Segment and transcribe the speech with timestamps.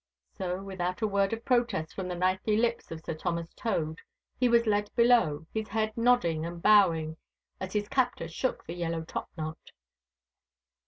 [0.35, 3.99] So without a word of protest from the knightly lips of Sir Thomas Tode,
[4.39, 7.17] he was led below, his head nodding and bowing
[7.59, 9.73] as his captor shook the yellow top knot.